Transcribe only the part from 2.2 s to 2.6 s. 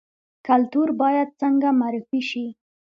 شي؟